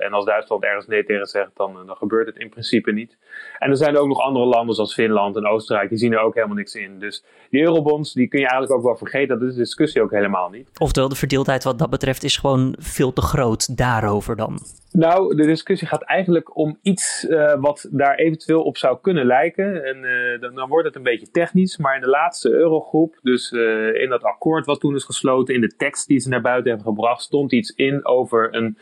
en 0.00 0.12
als 0.12 0.24
Duitsland 0.24 0.64
ergens 0.64 0.86
nee 0.86 1.04
tegen 1.04 1.26
zegt, 1.26 1.50
dan, 1.54 1.76
dan 1.86 1.96
gebeurt 1.96 2.26
het 2.26 2.36
in 2.36 2.48
principe 2.48 2.92
niet. 2.92 3.16
En 3.58 3.70
er 3.70 3.76
zijn 3.76 3.96
ook 3.96 4.08
nog 4.08 4.20
andere 4.20 4.44
landen 4.44 4.74
zoals 4.74 4.94
Finland 4.94 5.36
en 5.36 5.46
Oostenrijk, 5.46 5.88
die 5.88 5.98
zien 5.98 6.12
er 6.12 6.20
ook 6.20 6.34
helemaal 6.34 6.56
niks 6.56 6.74
in. 6.74 6.98
Dus 6.98 7.24
die 7.50 7.62
eurobonds, 7.62 8.12
die 8.12 8.28
kun 8.28 8.40
je 8.40 8.48
eigenlijk 8.48 8.78
ook 8.78 8.86
wel 8.86 8.96
vergeten. 8.96 9.38
Dat 9.38 9.48
is 9.48 9.54
de 9.54 9.60
discussie 9.60 10.02
ook 10.02 10.10
helemaal 10.10 10.50
niet. 10.50 10.68
Oftewel, 10.78 11.08
de 11.08 11.14
verdeeldheid 11.14 11.64
wat 11.64 11.78
dat 11.78 11.90
betreft 11.90 12.22
is 12.22 12.36
gewoon 12.36 12.74
veel 12.78 13.12
te 13.12 13.22
groot 13.22 13.76
daarover 13.76 14.36
dan. 14.36 14.58
Nou, 14.92 15.36
de 15.36 15.46
discussie 15.46 15.88
gaat 15.88 16.02
eigenlijk 16.02 16.56
om 16.56 16.78
iets 16.82 17.26
uh, 17.28 17.54
wat 17.60 17.88
daar 17.90 18.14
eventueel 18.14 18.62
op 18.62 18.76
zou 18.76 18.98
kunnen 19.00 19.26
lijken. 19.26 19.84
En 19.84 19.96
uh, 20.02 20.54
dan, 20.56 20.68
wordt 20.68 20.86
het 20.86 20.96
een 20.96 21.02
beetje 21.02 21.30
technisch. 21.30 21.76
Maar 21.76 21.94
in 21.94 22.00
de 22.00 22.08
laatste 22.08 22.50
eurogroep, 22.50 23.18
dus 23.22 23.52
uh, 23.52 23.94
in 24.02 24.08
dat 24.08 24.22
akkoord 24.22 24.66
wat 24.66 24.80
toen 24.80 24.94
is 24.94 25.04
gesloten, 25.04 25.54
in 25.54 25.60
de 25.60 25.76
tekst 25.76 26.06
die 26.06 26.20
ze 26.20 26.28
naar 26.28 26.40
buiten 26.40 26.70
hebben 26.70 26.88
gebracht, 26.88 27.22
stond 27.22 27.52
iets 27.52 27.70
in 27.70 28.06
over 28.06 28.54
een 28.54 28.78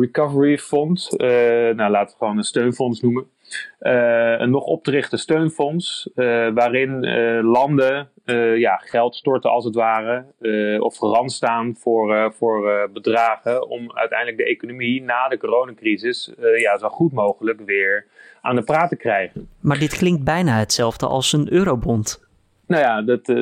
recovery 0.00 0.58
fonds. 0.58 1.10
nou, 1.16 1.90
laten 1.90 2.12
we 2.12 2.18
gewoon 2.18 2.36
een 2.36 2.42
steunfonds 2.42 3.00
noemen. 3.00 3.26
Uh, 3.80 4.38
een 4.38 4.50
nog 4.50 4.64
op 4.64 4.84
te 4.84 4.90
richten 4.90 5.18
steunfonds, 5.18 6.10
uh, 6.14 6.48
waarin 6.54 7.04
uh, 7.04 7.52
landen 7.52 8.10
ja, 8.56 8.76
geld 8.76 9.16
storten 9.16 9.50
als 9.50 9.64
het 9.64 9.74
ware, 9.74 10.24
of 10.80 10.96
garant 10.96 11.32
staan 11.32 11.76
voor, 11.78 12.34
voor 12.34 12.90
bedragen 12.92 13.68
om 13.68 13.92
uiteindelijk 13.92 14.38
de 14.38 14.44
economie 14.44 15.02
na 15.02 15.28
de 15.28 15.38
coronacrisis 15.38 16.32
ja, 16.56 16.78
zo 16.78 16.88
goed 16.88 17.12
mogelijk 17.12 17.60
weer 17.60 18.06
aan 18.40 18.56
de 18.56 18.62
praat 18.62 18.88
te 18.88 18.96
krijgen. 18.96 19.48
Maar 19.60 19.78
dit 19.78 19.96
klinkt 19.96 20.24
bijna 20.24 20.58
hetzelfde 20.58 21.06
als 21.06 21.32
een 21.32 21.52
eurobond. 21.52 22.20
Nou 22.72 22.84
ja, 22.84 23.02
dat, 23.02 23.28
uh, 23.28 23.36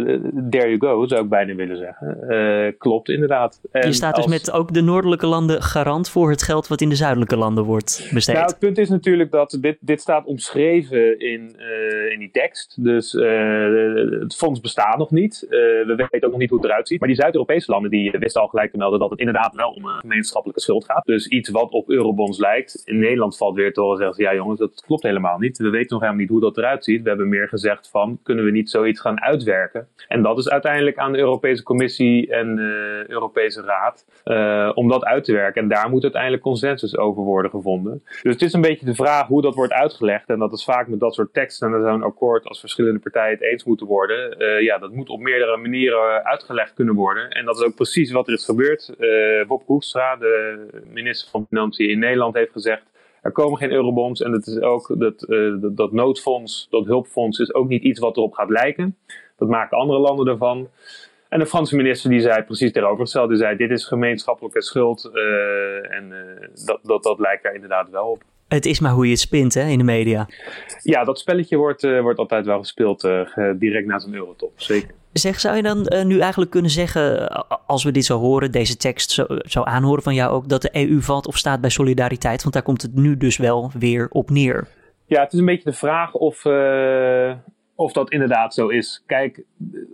there 0.51 0.77
you 0.77 0.79
go, 0.79 1.07
zou 1.07 1.23
ik 1.23 1.29
bijna 1.29 1.55
willen 1.55 1.77
zeggen. 1.77 2.19
Uh, 2.29 2.73
klopt 2.79 3.09
inderdaad. 3.09 3.61
En 3.71 3.87
je 3.87 3.93
staat 3.93 4.17
dus 4.17 4.27
met 4.27 4.53
ook 4.53 4.73
de 4.73 4.81
noordelijke 4.81 5.27
landen 5.27 5.63
garant 5.63 6.11
voor 6.11 6.31
het 6.31 6.43
geld 6.43 6.69
wat 6.69 6.81
in 6.81 6.89
de 6.89 6.95
zuidelijke 6.95 7.37
landen 7.37 7.65
wordt 7.65 8.11
besteed. 8.13 8.35
Nou, 8.35 8.47
het 8.47 8.59
punt 8.59 8.79
is 8.79 8.89
natuurlijk 8.89 9.31
dat 9.31 9.59
dit, 9.61 9.77
dit 9.81 10.01
staat 10.01 10.25
omschreven 10.25 11.19
in, 11.19 11.55
uh, 11.59 12.13
in 12.13 12.19
die 12.19 12.31
tekst. 12.31 12.85
Dus 12.85 13.13
het 14.21 14.37
fonds 14.37 14.61
bestaat 14.61 14.99
nog 14.99 15.11
niet. 15.11 15.47
we 15.49 15.95
weten 16.11 16.27
ook 16.27 16.31
nog 16.31 16.41
niet 16.41 16.51
hoe 16.51 16.59
het 16.59 16.69
eruit 16.69 16.89
ziet. 16.89 16.99
Maar 16.99 17.09
die 17.09 17.19
Zuid-Europese 17.19 17.71
landen 17.71 17.91
die 17.91 18.11
wisten 18.19 18.41
al 18.43 18.49
gelijk 18.49 18.71
te 18.71 18.77
melden 18.77 18.99
dat 18.99 19.11
het 19.11 19.19
inderdaad 19.19 19.55
wel 19.55 19.71
om 19.71 19.85
een 19.85 20.01
gemeenschappelijke 20.01 20.63
schuld 20.63 20.85
gaat. 20.85 21.05
Dus 21.05 21.27
iets 21.27 21.49
wat 21.49 21.71
op 21.71 21.91
eurobonds 21.91 22.39
lijkt. 22.39 22.83
In 22.85 22.99
Nederland 22.99 23.37
valt 23.37 23.55
weer 23.55 23.73
te 23.73 23.81
horen 23.81 23.99
zeggen, 23.99 24.25
ja 24.25 24.35
jongens, 24.35 24.59
dat 24.59 24.83
klopt 24.87 25.03
helemaal 25.03 25.39
niet. 25.39 25.59
We 25.59 25.71
weten 25.71 25.89
nog 25.91 26.01
helemaal 26.01 26.21
niet 26.21 26.31
hoe 26.31 26.41
dat 26.41 26.57
eruit 26.57 26.85
ziet. 26.85 27.03
We 27.03 27.09
hebben 27.09 27.29
meer 27.29 27.49
gezegd 27.49 27.89
van, 27.91 28.19
kunnen 28.23 28.45
we 28.45 28.51
niet 28.51 28.71
zoiets 28.71 29.01
gaan 29.01 29.20
uitwerken. 29.21 29.89
En 30.09 30.23
dat 30.23 30.39
is 30.39 30.49
uiteindelijk 30.49 30.97
aan 30.97 31.13
de 31.13 31.19
Europese 31.19 31.63
Commissie 31.63 32.31
en 32.33 32.57
de 32.57 33.05
Europese 33.09 33.63
Raad 33.63 34.07
uh, 34.25 34.71
om 34.75 34.89
dat 34.89 35.05
uit 35.05 35.25
te 35.25 35.33
werken. 35.33 35.63
En 35.63 35.69
daar 35.69 35.91
moet 35.91 36.03
uiteindelijk 36.03 36.43
consensus 36.43 36.97
over 36.97 37.23
worden 37.23 37.51
gevonden. 37.51 38.03
Dus 38.23 38.33
het 38.33 38.43
is 38.43 38.53
een 38.53 38.61
beetje 38.61 38.87
de 38.87 38.95
vraag 38.95 39.27
hoe 39.27 39.43
dat 39.43 39.55
wordt 39.55 39.73
uitgelegd. 39.73 40.29
En 40.29 40.39
dat 40.39 40.53
is 40.53 40.65
vaak 40.65 40.89
met 40.89 41.01
dat 41.01 41.15
soort 41.15 41.33
teksten 41.33 41.75
en 41.75 41.83
zo'n 41.83 42.03
akkoord 42.03 42.47
als 42.47 42.61
verschillende 42.61 42.99
partijen 42.99 43.31
het 43.31 43.43
eens 43.43 43.65
moeten 43.65 43.87
worden. 43.87 44.43
Uh, 44.43 44.61
ja, 44.61 44.79
dat 44.79 44.93
moet 44.93 45.09
op 45.09 45.21
meerdere 45.21 45.57
manieren 45.57 46.25
uitgelegd 46.25 46.75
kunnen 46.75 46.95
worden. 46.95 47.31
En 47.31 47.45
dat 47.45 47.57
is 47.57 47.65
ook 47.65 47.75
precies 47.75 48.13
wat 48.13 48.27
er 48.27 48.33
is 48.33 48.45
gebeurd. 48.45 48.95
Uh, 48.99 49.47
Bob 49.47 49.63
Hoekstra, 49.67 50.17
de 50.17 50.67
minister 50.87 51.31
van 51.31 51.47
Financiën 51.49 51.91
in 51.91 51.99
Nederland, 51.99 52.35
heeft 52.35 52.53
gezegd 52.53 52.83
er 53.23 53.33
komen 53.33 53.59
geen 53.59 53.73
eurobonds 53.73 54.23
en 54.23 54.33
het 54.33 54.47
is 54.47 54.61
ook 54.61 54.95
dat, 54.99 55.25
uh, 55.29 55.61
dat, 55.61 55.77
dat, 55.77 55.93
noodfonds, 55.93 56.67
dat 56.71 56.87
hulpfonds, 56.87 57.39
is 57.39 57.55
ook 57.55 57.69
niet 57.69 57.83
iets 57.83 58.01
wat 58.01 58.17
erop 58.17 58.33
gaat 58.33 58.51
lijken. 58.51 58.97
Dat 59.37 59.49
maken 59.49 59.79
andere 59.79 59.99
landen 59.99 60.27
ervan. 60.27 60.69
En 61.29 61.39
de 61.39 61.47
Franse 61.47 61.77
minister 61.77 62.11
die 62.11 62.21
zei 62.21 62.43
precies 62.43 62.73
tegenovergesteld. 62.73 63.29
Die 63.29 63.39
zei: 63.39 63.57
Dit 63.57 63.71
is 63.71 63.85
gemeenschappelijke 63.85 64.63
schuld. 64.63 65.11
Uh, 65.15 65.95
en 65.95 66.11
uh, 66.11 66.67
dat, 66.67 66.81
dat, 66.83 67.03
dat 67.03 67.19
lijkt 67.19 67.45
er 67.45 67.55
inderdaad 67.55 67.91
wel 67.91 68.07
op. 68.07 68.23
Het 68.49 68.67
is 68.67 68.81
maar 68.81 68.93
hoe 68.93 69.05
je 69.05 69.11
het 69.11 69.21
spint 69.21 69.55
hè, 69.55 69.69
in 69.69 69.79
de 69.79 69.85
media. 69.85 70.29
Ja, 70.83 71.05
dat 71.05 71.19
spelletje 71.19 71.57
wordt, 71.57 71.83
wordt 71.83 72.19
altijd 72.19 72.47
wel 72.47 72.59
gespeeld 72.59 73.09
direct 73.57 73.87
na 73.87 73.99
zo'n 73.99 74.15
eurotop. 74.15 74.53
Zeker. 74.57 74.95
Zeg, 75.13 75.41
zou 75.41 75.57
je 75.57 75.63
dan 75.63 75.87
uh, 75.93 76.05
nu 76.05 76.19
eigenlijk 76.19 76.51
kunnen 76.51 76.71
zeggen, 76.71 77.29
als 77.67 77.85
we 77.85 77.91
dit 77.91 78.05
zo 78.05 78.19
horen, 78.19 78.53
deze 78.53 78.77
tekst 78.77 79.11
zo, 79.43 79.63
aanhoren 79.63 80.03
van 80.03 80.15
jou 80.15 80.33
ook, 80.33 80.49
dat 80.49 80.63
de 80.63 80.71
EU 80.73 81.01
valt 81.01 81.27
of 81.27 81.37
staat 81.37 81.61
bij 81.61 81.71
solidariteit? 81.71 82.43
Want 82.43 82.55
daar 82.55 82.63
komt 82.63 82.83
het 82.83 82.95
nu 82.95 83.17
dus 83.17 83.37
wel 83.37 83.71
weer 83.79 84.09
op 84.11 84.31
neer. 84.31 84.69
Ja, 85.07 85.23
het 85.23 85.33
is 85.33 85.39
een 85.39 85.45
beetje 85.45 85.71
de 85.71 85.77
vraag 85.77 86.15
of, 86.15 86.45
uh, 86.45 87.33
of 87.75 87.93
dat 87.93 88.11
inderdaad 88.11 88.55
zo 88.55 88.69
is. 88.69 89.03
Kijk, 89.07 89.45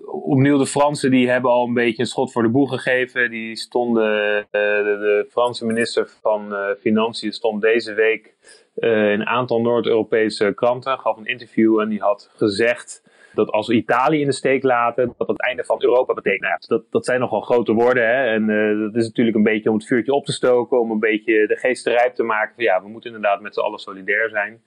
opnieuw 0.07 0.59
de 0.59 0.67
Fransen 0.67 1.11
die 1.11 1.31
hebben 1.31 1.51
al 1.51 1.67
een 1.67 1.75
beetje 1.75 2.03
een 2.03 2.09
schot 2.09 2.33
voor 2.33 2.43
de 2.43 2.49
boeg 2.49 2.71
gegeven. 2.71 3.31
Die 3.31 3.57
stonden, 3.57 4.47
de, 4.51 4.97
de, 5.01 5.27
Franse 5.31 5.67
minister 5.67 6.11
van 6.23 6.55
Financiën 6.81 7.33
stond 7.33 7.63
deze 7.63 7.95
week 7.95 8.35
in 8.75 8.89
een 8.89 9.27
aantal 9.27 9.61
Noord-Europese 9.61 10.53
kranten, 10.55 10.99
gaf 10.99 11.17
een 11.17 11.27
interview 11.27 11.81
en 11.81 11.89
die 11.89 12.01
had 12.01 12.31
gezegd 12.35 13.03
dat 13.37 13.51
als 13.51 13.67
we 13.67 13.75
Italië 13.75 14.21
in 14.21 14.27
de 14.27 14.33
steek 14.33 14.63
laten, 14.63 15.15
dat 15.19 15.29
het 15.29 15.43
einde 15.43 15.65
van 15.65 15.83
Europa 15.83 16.15
betekent. 16.15 16.41
Nou 16.41 16.53
ja, 16.61 16.67
dat, 16.67 16.85
dat 16.91 17.05
zijn 17.05 17.21
nogal 17.21 17.41
grote 17.41 17.73
woorden. 17.73 18.07
Hè? 18.07 18.25
En 18.25 18.49
uh, 18.49 18.81
dat 18.81 18.97
is 18.97 19.07
natuurlijk 19.07 19.37
een 19.37 19.43
beetje 19.43 19.71
om 19.71 19.77
het 19.77 19.87
vuurtje 19.87 20.13
op 20.13 20.25
te 20.25 20.33
stoken, 20.33 20.81
om 20.81 20.91
een 20.91 20.99
beetje 20.99 21.47
de 21.47 21.57
geest 21.57 21.87
rijp 21.87 22.15
te 22.15 22.23
maken. 22.23 22.55
Van, 22.55 22.65
ja, 22.65 22.83
we 22.83 22.89
moeten 22.89 23.15
inderdaad 23.15 23.41
met 23.41 23.55
z'n 23.55 23.61
allen 23.61 23.79
solidair 23.79 24.29
zijn. 24.29 24.61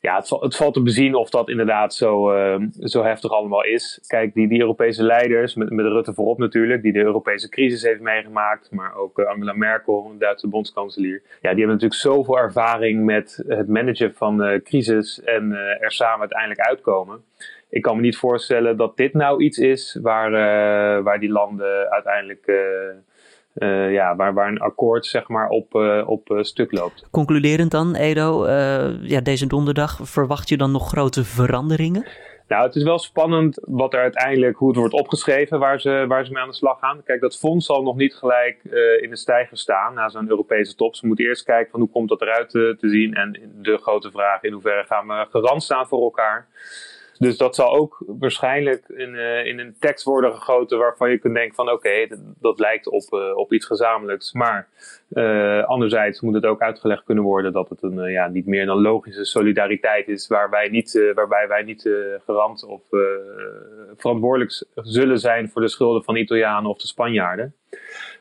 Ja, 0.00 0.16
het, 0.16 0.56
valt 0.56 0.74
te 0.74 0.82
bezien 0.82 1.14
of 1.14 1.30
dat 1.30 1.48
inderdaad 1.48 1.94
zo, 1.94 2.34
uh, 2.34 2.66
zo 2.78 3.02
heftig 3.02 3.30
allemaal 3.30 3.64
is. 3.64 4.04
Kijk, 4.06 4.34
die, 4.34 4.48
die 4.48 4.60
Europese 4.60 5.02
leiders, 5.02 5.54
met, 5.54 5.70
met 5.70 5.86
Rutte 5.86 6.14
voorop 6.14 6.38
natuurlijk, 6.38 6.82
die 6.82 6.92
de 6.92 6.98
Europese 6.98 7.48
crisis 7.48 7.82
heeft 7.82 8.00
meegemaakt, 8.00 8.70
maar 8.70 8.96
ook 8.96 9.18
uh, 9.18 9.26
Angela 9.26 9.52
Merkel, 9.52 10.08
een 10.10 10.18
Duitse 10.18 10.48
bondskanselier. 10.48 11.22
Ja, 11.24 11.38
die 11.40 11.48
hebben 11.48 11.66
natuurlijk 11.66 12.00
zoveel 12.00 12.38
ervaring 12.38 13.04
met 13.04 13.44
het 13.46 13.68
managen 13.68 14.14
van 14.14 14.60
crisis 14.64 15.22
en 15.22 15.52
er 15.80 15.92
samen 15.92 16.20
uiteindelijk 16.20 16.60
uitkomen 16.60 17.24
ik 17.68 17.82
kan 17.82 17.96
me 17.96 18.02
niet 18.02 18.16
voorstellen 18.16 18.76
dat 18.76 18.96
dit 18.96 19.12
nou 19.12 19.42
iets 19.42 19.58
is 19.58 19.98
waar, 20.02 20.30
uh, 20.30 21.04
waar 21.04 21.20
die 21.20 21.30
landen 21.30 21.90
uiteindelijk. 21.90 22.46
Uh, 22.46 23.92
ja, 23.92 24.16
waar, 24.16 24.34
waar 24.34 24.48
een 24.48 24.58
akkoord 24.58 25.06
zeg 25.06 25.28
maar 25.28 25.48
op, 25.48 25.74
op 26.06 26.38
stuk 26.40 26.72
loopt. 26.72 27.08
Concluderend 27.10 27.70
dan, 27.70 27.94
Edo, 27.94 28.48
ja, 29.00 29.20
deze 29.20 29.46
donderdag, 29.46 29.98
verwacht 30.02 30.48
je 30.48 30.56
dan 30.56 30.70
nog 30.70 30.88
grote 30.88 31.24
veranderingen? 31.24 32.06
Nou, 32.48 32.66
het 32.66 32.74
is 32.74 32.82
wel 32.82 32.98
spannend 32.98 33.58
wat 33.64 33.94
er 33.94 34.00
uiteindelijk, 34.00 34.56
hoe 34.56 34.68
het 34.68 34.76
wordt 34.76 34.94
opgeschreven, 34.94 35.58
waar 35.58 35.80
ze, 35.80 36.04
waar 36.08 36.24
ze 36.24 36.32
mee 36.32 36.42
aan 36.42 36.48
de 36.48 36.54
slag 36.54 36.78
gaan. 36.78 37.02
Kijk, 37.04 37.20
dat 37.20 37.38
fonds 37.38 37.66
zal 37.66 37.82
nog 37.82 37.96
niet 37.96 38.14
gelijk 38.14 38.60
uh, 38.64 39.02
in 39.02 39.10
de 39.10 39.16
stijger 39.16 39.56
staan 39.56 39.94
na 39.94 40.08
zo'n 40.08 40.28
Europese 40.28 40.74
top. 40.74 40.96
Ze 40.96 41.06
moeten 41.06 41.24
eerst 41.24 41.44
kijken 41.44 41.70
van 41.70 41.80
hoe 41.80 41.88
komt 41.88 42.08
dat 42.08 42.22
eruit 42.22 42.50
te, 42.50 42.76
te 42.78 42.88
zien. 42.88 43.14
En 43.14 43.52
de 43.54 43.78
grote 43.78 44.10
vraag, 44.10 44.42
in 44.42 44.52
hoeverre 44.52 44.84
gaan 44.84 45.06
we 45.06 45.26
garant 45.30 45.62
staan 45.62 45.86
voor 45.86 46.02
elkaar. 46.02 46.46
Dus 47.18 47.36
dat 47.36 47.54
zal 47.54 47.74
ook 47.74 48.02
waarschijnlijk 48.06 48.88
in, 48.88 49.14
uh, 49.14 49.46
in 49.46 49.58
een 49.58 49.76
tekst 49.78 50.04
worden 50.04 50.32
gegoten 50.32 50.78
waarvan 50.78 51.10
je 51.10 51.18
kunt 51.18 51.34
denken 51.34 51.54
van 51.54 51.70
oké, 51.70 52.06
dat, 52.40 52.58
lijkt 52.58 52.88
op, 52.88 53.02
uh, 53.10 53.36
op 53.36 53.52
iets 53.52 53.66
gezamenlijks. 53.66 54.32
Maar 54.32 54.68
uh, 55.10 55.64
anderzijds 55.64 56.20
moet 56.20 56.34
het 56.34 56.46
ook 56.46 56.60
uitgelegd 56.60 57.04
kunnen 57.04 57.24
worden 57.24 57.52
dat 57.52 57.68
het 57.68 57.82
een 57.82 58.10
ja, 58.10 58.28
niet 58.28 58.46
meer 58.46 58.66
dan 58.66 58.80
logische 58.80 59.24
solidariteit 59.24 60.08
is 60.08 60.26
waar 60.26 60.50
wij 60.50 60.68
niet, 60.68 61.12
waarbij 61.14 61.48
wij 61.48 61.62
niet 61.62 61.90
garant 62.26 62.64
of 62.64 62.82
verantwoordelijk 63.96 64.64
zullen 64.74 65.18
zijn 65.18 65.48
voor 65.48 65.62
de 65.62 65.68
schulden 65.68 66.04
van 66.04 66.14
de 66.14 66.20
Italianen 66.20 66.70
of 66.70 66.78
de 66.78 66.86
Spanjaarden. 66.86 67.54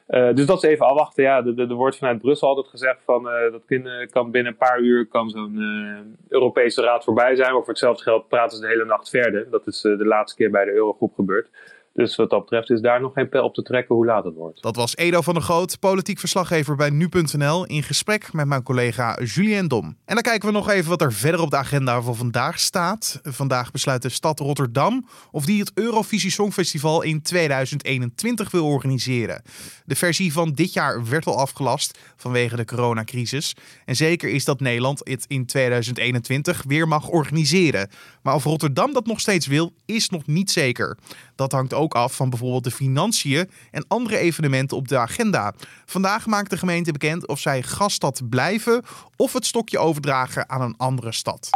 Uh, 0.08 0.34
dus 0.34 0.46
dat 0.46 0.64
is 0.64 0.70
even 0.70 0.86
afwachten. 0.86 1.24
Ja, 1.24 1.46
er 1.46 1.74
wordt 1.74 1.98
vanuit 1.98 2.22
Brussel 2.22 2.48
altijd 2.48 2.68
gezegd 2.68 3.04
van 3.04 3.28
uh, 3.28 3.52
dat 3.52 3.62
kan, 3.66 4.08
kan, 4.12 4.32
binnen 4.32 4.52
een 4.52 4.58
paar 4.58 4.80
uur 4.80 5.08
kan 5.08 5.30
zo'n 5.30 6.18
Europese 6.30 6.82
raad 6.82 7.04
voorbij 7.04 7.36
zijn. 7.36 7.52
Maar 7.52 7.60
voor 7.60 7.70
hetzelfde 7.70 8.04
geld 8.04 8.28
praten 8.28 8.58
ze 8.58 8.64
de 8.64 8.70
hele 8.70 8.86
nacht 8.86 9.10
verder. 9.10 9.50
Dat 9.50 9.68
is 9.68 9.82
de 9.82 10.06
laatste 10.06 10.38
keer 10.38 10.52
bij 10.52 10.66
de 10.66 10.72
Eurogroep 10.72 11.14
gebeurd. 11.16 11.50
Dus 11.96 12.16
wat 12.16 12.30
dat 12.30 12.40
betreft 12.40 12.70
is 12.70 12.82
daar 12.82 13.02
nog 13.02 13.14
geen 13.14 13.30
pijl 13.30 13.44
op 13.44 13.54
te 13.54 13.62
trekken 13.62 13.96
hoe 13.96 14.06
laat 14.06 14.24
het 14.24 14.36
wordt. 14.36 14.62
Dat 14.62 14.76
was 14.76 14.96
Edo 14.96 15.22
van 15.22 15.34
der 15.34 15.44
Groot, 15.44 15.80
politiek 15.80 16.20
verslaggever 16.20 16.76
bij 16.76 16.90
nu.nl, 16.90 17.66
in 17.66 17.84
gesprek 17.84 18.34
met 18.34 18.48
mijn 18.48 18.64
collega 18.64 19.20
Julien 19.24 19.68
Dom. 19.68 19.86
En 20.06 20.14
dan 20.14 20.24
kijken 20.24 20.48
we 20.48 20.54
nog 20.54 20.70
even 20.70 20.90
wat 20.90 21.02
er 21.02 21.14
verder 21.14 21.42
op 21.42 21.50
de 21.50 21.58
agenda 21.58 22.02
van 22.02 22.16
vandaag 22.16 22.60
staat. 22.60 23.20
Vandaag 23.24 23.72
besluit 23.72 24.02
de 24.02 24.10
stad 24.10 24.40
Rotterdam 24.40 25.08
of 25.32 25.46
die 25.46 25.60
het 25.60 25.72
Eurovisie 25.74 26.32
Songfestival 26.32 27.02
in 27.02 27.22
2021 27.22 28.52
wil 28.52 28.66
organiseren. 28.66 29.42
De 29.86 29.96
versie 29.96 30.34
van 30.34 30.52
dit 30.52 30.74
jaar 30.74 31.10
werd 31.10 31.26
al 31.26 31.40
afgelast 31.40 32.00
vanwege 32.16 32.56
de 32.56 32.66
coronacrisis. 32.66 33.56
En 33.86 33.96
zeker 33.96 34.30
is 34.30 34.46
dat 34.46 34.60
Nederland 34.60 35.02
het 35.04 35.26
in 35.28 35.46
2021 35.46 36.64
weer 36.68 36.88
mag 36.88 37.10
organiseren. 37.10 37.90
Maar 38.22 38.36
of 38.36 38.44
Rotterdam 38.44 38.94
dat 38.94 39.06
nog 39.06 39.20
steeds 39.20 39.48
wil, 39.48 39.74
is 39.86 40.10
nog 40.10 40.28
niet 40.28 40.52
zeker. 40.52 40.98
Dat 41.36 41.52
hangt 41.52 41.74
ook 41.74 41.85
af 41.94 42.16
van 42.16 42.30
bijvoorbeeld 42.30 42.64
de 42.64 42.72
financiën 42.72 43.50
en 43.72 43.86
andere 43.88 44.18
evenementen 44.18 44.78
op 44.78 44.88
de 44.88 44.98
agenda. 44.98 45.54
Vandaag 45.86 46.26
maakt 46.26 46.50
de 46.50 46.58
gemeente 46.58 46.92
bekend 46.92 47.28
of 47.28 47.40
zij 47.40 47.64
gaststad 47.64 48.22
blijven 48.30 48.84
of 49.16 49.34
het 49.34 49.46
stokje 49.46 49.80
overdragen 49.80 50.50
aan 50.50 50.62
een 50.62 50.78
andere 50.78 51.12
stad. 51.12 51.50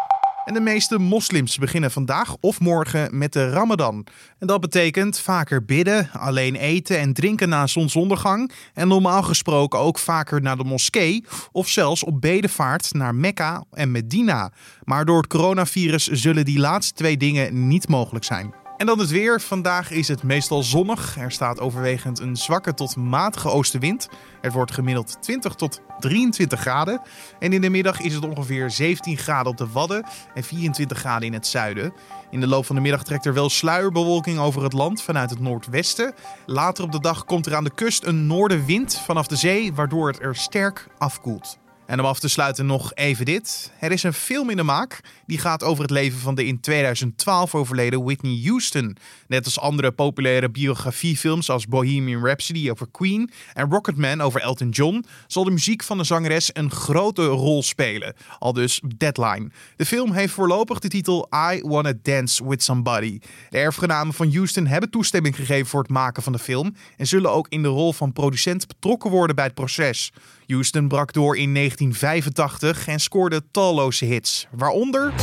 En 0.49 0.55
de 0.55 0.61
meeste 0.61 0.99
moslims 0.99 1.57
beginnen 1.57 1.91
vandaag 1.91 2.35
of 2.39 2.59
morgen 2.59 3.17
met 3.17 3.33
de 3.33 3.49
Ramadan. 3.49 4.05
En 4.39 4.47
dat 4.47 4.61
betekent 4.61 5.19
vaker 5.19 5.65
bidden, 5.65 6.09
alleen 6.11 6.55
eten 6.55 6.99
en 6.99 7.13
drinken 7.13 7.49
na 7.49 7.67
zonsondergang. 7.67 8.51
En 8.73 8.87
normaal 8.87 9.23
gesproken 9.23 9.79
ook 9.79 9.99
vaker 9.99 10.41
naar 10.41 10.57
de 10.57 10.63
moskee 10.63 11.25
of 11.51 11.67
zelfs 11.67 12.03
op 12.03 12.21
bedevaart 12.21 12.93
naar 12.93 13.15
Mekka 13.15 13.63
en 13.71 13.91
Medina. 13.91 14.51
Maar 14.83 15.05
door 15.05 15.17
het 15.17 15.27
coronavirus 15.27 16.07
zullen 16.07 16.45
die 16.45 16.59
laatste 16.59 16.93
twee 16.93 17.17
dingen 17.17 17.67
niet 17.67 17.87
mogelijk 17.87 18.25
zijn. 18.25 18.53
En 18.79 18.85
dan 18.85 18.99
het 18.99 19.09
weer. 19.09 19.41
Vandaag 19.41 19.91
is 19.91 20.07
het 20.07 20.23
meestal 20.23 20.63
zonnig. 20.63 21.17
Er 21.17 21.31
staat 21.31 21.59
overwegend 21.59 22.19
een 22.19 22.35
zwakke 22.35 22.73
tot 22.73 22.95
matige 22.95 23.49
oostenwind. 23.49 24.09
Het 24.41 24.53
wordt 24.53 24.71
gemiddeld 24.71 25.21
20 25.21 25.53
tot 25.53 25.81
23 25.99 26.59
graden. 26.59 27.01
En 27.39 27.53
in 27.53 27.61
de 27.61 27.69
middag 27.69 27.99
is 27.99 28.13
het 28.13 28.25
ongeveer 28.25 28.71
17 28.71 29.17
graden 29.17 29.51
op 29.51 29.57
de 29.57 29.67
Wadden 29.71 30.05
en 30.33 30.43
24 30.43 30.97
graden 30.97 31.27
in 31.27 31.33
het 31.33 31.47
zuiden. 31.47 31.93
In 32.29 32.39
de 32.39 32.47
loop 32.47 32.65
van 32.65 32.75
de 32.75 32.81
middag 32.81 33.03
trekt 33.03 33.25
er 33.25 33.33
wel 33.33 33.49
sluierbewolking 33.49 34.39
over 34.39 34.63
het 34.63 34.73
land 34.73 35.01
vanuit 35.01 35.29
het 35.29 35.39
noordwesten. 35.39 36.13
Later 36.45 36.83
op 36.83 36.91
de 36.91 36.99
dag 36.99 37.25
komt 37.25 37.45
er 37.45 37.55
aan 37.55 37.63
de 37.63 37.73
kust 37.75 38.05
een 38.05 38.27
noordenwind 38.27 39.01
vanaf 39.05 39.27
de 39.27 39.35
zee, 39.35 39.73
waardoor 39.73 40.07
het 40.07 40.21
er 40.21 40.35
sterk 40.35 40.87
afkoelt. 40.97 41.57
En 41.89 41.99
om 41.99 42.05
af 42.05 42.19
te 42.19 42.27
sluiten 42.27 42.65
nog 42.65 42.93
even 42.93 43.25
dit. 43.25 43.71
Er 43.79 43.91
is 43.91 44.03
een 44.03 44.13
film 44.13 44.49
in 44.49 44.57
de 44.57 44.63
maak 44.63 44.99
die 45.25 45.37
gaat 45.37 45.63
over 45.63 45.81
het 45.81 45.91
leven 45.91 46.19
van 46.19 46.35
de 46.35 46.45
in 46.45 46.59
2012 46.59 47.55
overleden 47.55 48.03
Whitney 48.03 48.41
Houston. 48.43 48.97
Net 49.27 49.45
als 49.45 49.59
andere 49.59 49.91
populaire 49.91 50.49
biografiefilms 50.49 51.49
als 51.49 51.67
Bohemian 51.67 52.25
Rhapsody 52.25 52.69
over 52.69 52.87
Queen 52.91 53.31
en 53.53 53.69
Rocketman 53.69 54.21
over 54.21 54.41
Elton 54.41 54.69
John, 54.69 55.05
zal 55.27 55.43
de 55.43 55.51
muziek 55.51 55.83
van 55.83 55.97
de 55.97 56.03
zangeres 56.03 56.49
een 56.53 56.71
grote 56.71 57.25
rol 57.25 57.63
spelen. 57.63 58.15
Al 58.39 58.53
dus 58.53 58.81
Deadline. 58.97 59.49
De 59.75 59.85
film 59.85 60.11
heeft 60.11 60.33
voorlopig 60.33 60.79
de 60.79 60.87
titel 60.87 61.29
I 61.53 61.61
Wanna 61.61 61.93
Dance 62.01 62.47
With 62.47 62.63
Somebody. 62.63 63.19
De 63.49 63.57
erfgenamen 63.57 64.13
van 64.13 64.33
Houston 64.33 64.67
hebben 64.67 64.89
toestemming 64.89 65.35
gegeven 65.35 65.67
voor 65.67 65.81
het 65.81 65.91
maken 65.91 66.23
van 66.23 66.31
de 66.31 66.39
film 66.39 66.75
en 66.97 67.07
zullen 67.07 67.31
ook 67.31 67.47
in 67.47 67.61
de 67.61 67.67
rol 67.67 67.93
van 67.93 68.13
producent 68.13 68.67
betrokken 68.67 69.09
worden 69.09 69.35
bij 69.35 69.45
het 69.45 69.53
proces. 69.53 70.11
Houston 70.49 70.87
brak 70.87 71.13
door 71.13 71.37
in 71.37 71.53
1985 71.53 72.87
en 72.87 72.99
scoorde 72.99 73.41
talloze 73.51 74.05
hits, 74.05 74.47
waaronder. 74.51 75.13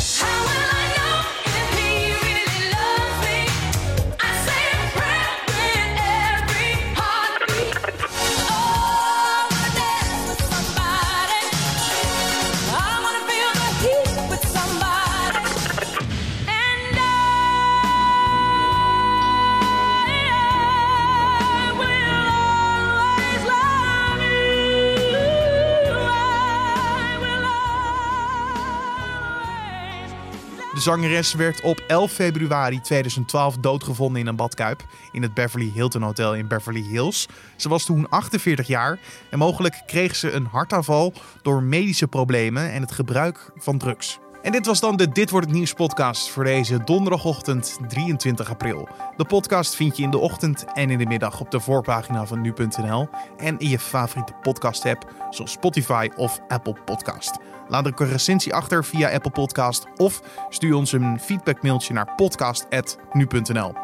De 30.76 30.82
zangeres 30.82 31.34
werd 31.34 31.60
op 31.60 31.84
11 31.86 32.12
februari 32.12 32.80
2012 32.80 33.56
doodgevonden 33.56 34.20
in 34.20 34.26
een 34.26 34.36
badkuip 34.36 34.84
in 35.12 35.22
het 35.22 35.34
Beverly 35.34 35.70
Hilton 35.74 36.02
Hotel 36.02 36.34
in 36.34 36.48
Beverly 36.48 36.82
Hills. 36.82 37.28
Ze 37.56 37.68
was 37.68 37.84
toen 37.84 38.08
48 38.08 38.66
jaar 38.66 38.98
en 39.30 39.38
mogelijk 39.38 39.82
kreeg 39.86 40.16
ze 40.16 40.30
een 40.30 40.46
hartaanval 40.46 41.12
door 41.42 41.62
medische 41.62 42.08
problemen 42.08 42.72
en 42.72 42.82
het 42.82 42.92
gebruik 42.92 43.50
van 43.56 43.78
drugs. 43.78 44.18
En 44.46 44.52
dit 44.52 44.66
was 44.66 44.80
dan 44.80 44.96
de 44.96 45.08
Dit 45.08 45.30
wordt 45.30 45.46
het 45.46 45.54
nieuws 45.56 45.72
podcast 45.72 46.30
voor 46.30 46.44
deze 46.44 46.84
donderdagochtend 46.84 47.78
23 47.88 48.50
april. 48.50 48.88
De 49.16 49.24
podcast 49.24 49.74
vind 49.74 49.96
je 49.96 50.02
in 50.02 50.10
de 50.10 50.18
ochtend 50.18 50.64
en 50.72 50.90
in 50.90 50.98
de 50.98 51.06
middag 51.06 51.40
op 51.40 51.50
de 51.50 51.60
voorpagina 51.60 52.26
van 52.26 52.40
nu.nl 52.40 53.08
en 53.36 53.58
in 53.58 53.68
je 53.68 53.78
favoriete 53.78 54.32
podcast 54.42 54.84
app 54.84 55.14
zoals 55.30 55.50
Spotify 55.50 56.08
of 56.16 56.40
Apple 56.48 56.76
Podcast. 56.84 57.38
Laat 57.68 57.86
een 57.86 58.08
recensie 58.08 58.54
achter 58.54 58.84
via 58.84 59.10
Apple 59.10 59.30
Podcast 59.30 59.86
of 59.96 60.22
stuur 60.48 60.74
ons 60.74 60.92
een 60.92 61.20
feedbackmailtje 61.20 61.94
naar 61.94 62.14
podcast.nu.nl. 62.16 63.74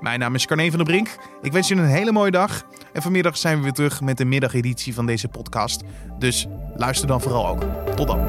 Mijn 0.00 0.18
naam 0.18 0.34
is 0.34 0.46
Carne 0.46 0.68
van 0.68 0.78
der 0.78 0.86
Brink. 0.86 1.16
Ik 1.42 1.52
wens 1.52 1.68
je 1.68 1.74
een 1.74 1.84
hele 1.84 2.12
mooie 2.12 2.30
dag. 2.30 2.62
En 2.92 3.02
vanmiddag 3.02 3.36
zijn 3.36 3.56
we 3.56 3.62
weer 3.62 3.72
terug 3.72 4.00
met 4.00 4.18
de 4.18 4.24
middageditie 4.24 4.94
van 4.94 5.06
deze 5.06 5.28
podcast. 5.28 5.82
Dus 6.18 6.46
luister 6.76 7.06
dan 7.08 7.20
vooral 7.20 7.48
ook. 7.48 7.62
Tot 7.96 8.06
dan. 8.06 8.28